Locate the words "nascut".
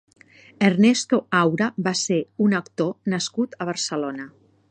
3.15-3.55